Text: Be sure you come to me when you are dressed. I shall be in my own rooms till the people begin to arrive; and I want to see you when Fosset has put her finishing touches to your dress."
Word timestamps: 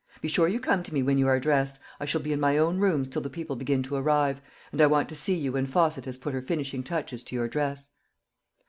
Be 0.19 0.27
sure 0.27 0.47
you 0.47 0.59
come 0.59 0.81
to 0.81 0.93
me 0.95 1.03
when 1.03 1.19
you 1.19 1.27
are 1.27 1.39
dressed. 1.39 1.77
I 1.99 2.05
shall 2.05 2.21
be 2.21 2.33
in 2.33 2.39
my 2.39 2.57
own 2.57 2.79
rooms 2.79 3.07
till 3.07 3.21
the 3.21 3.29
people 3.29 3.55
begin 3.55 3.83
to 3.83 3.93
arrive; 3.95 4.41
and 4.71 4.81
I 4.81 4.87
want 4.87 5.07
to 5.09 5.15
see 5.15 5.35
you 5.35 5.51
when 5.51 5.67
Fosset 5.67 6.05
has 6.05 6.17
put 6.17 6.33
her 6.33 6.41
finishing 6.41 6.81
touches 6.81 7.23
to 7.25 7.35
your 7.35 7.47
dress." 7.47 7.91